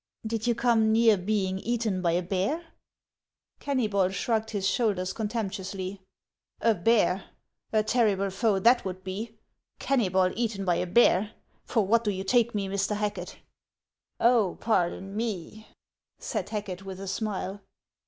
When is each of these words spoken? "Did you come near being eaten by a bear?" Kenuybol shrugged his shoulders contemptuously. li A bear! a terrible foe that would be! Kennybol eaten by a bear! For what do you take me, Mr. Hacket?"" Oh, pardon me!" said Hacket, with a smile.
"Did 0.25 0.47
you 0.47 0.55
come 0.55 0.91
near 0.91 1.15
being 1.15 1.59
eaten 1.59 2.01
by 2.01 2.13
a 2.13 2.23
bear?" 2.23 2.65
Kenuybol 3.61 4.11
shrugged 4.11 4.49
his 4.49 4.67
shoulders 4.67 5.13
contemptuously. 5.13 5.87
li 5.89 5.99
A 6.59 6.73
bear! 6.73 7.25
a 7.71 7.83
terrible 7.83 8.31
foe 8.31 8.57
that 8.57 8.83
would 8.83 9.03
be! 9.03 9.37
Kennybol 9.79 10.33
eaten 10.35 10.65
by 10.65 10.77
a 10.77 10.87
bear! 10.87 11.33
For 11.65 11.85
what 11.85 12.03
do 12.03 12.09
you 12.09 12.23
take 12.23 12.55
me, 12.55 12.67
Mr. 12.67 12.95
Hacket?"" 12.95 13.37
Oh, 14.19 14.57
pardon 14.59 15.15
me!" 15.15 15.67
said 16.17 16.49
Hacket, 16.49 16.81
with 16.83 16.99
a 16.99 17.07
smile. 17.07 17.61